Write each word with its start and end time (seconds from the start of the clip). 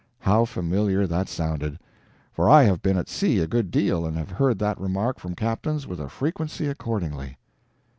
How 0.21 0.45
familiar 0.45 1.05
that 1.05 1.29
sounded! 1.29 1.77
For 2.31 2.49
I 2.49 2.63
have 2.63 2.81
been 2.81 2.97
at 2.97 3.07
sea 3.07 3.37
a 3.37 3.45
good 3.45 3.69
deal 3.69 4.03
and 4.03 4.17
have 4.17 4.31
heard 4.31 4.57
that 4.57 4.81
remark 4.81 5.19
from 5.19 5.35
captains 5.35 5.85
with 5.85 5.99
a 5.99 6.09
frequency 6.09 6.65
accordingly. 6.65 7.37